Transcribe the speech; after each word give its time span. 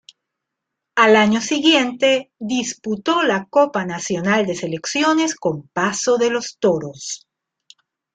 Al 0.95 1.15
año 1.15 1.41
siguiente 1.41 2.31
disputó 2.39 3.21
la 3.21 3.45
Copa 3.45 3.85
Nacional 3.85 4.47
de 4.47 4.55
Selecciones 4.55 5.35
con 5.35 5.67
Paso 5.67 6.17
de 6.17 6.31
los 6.31 6.57
Toros. 6.57 7.27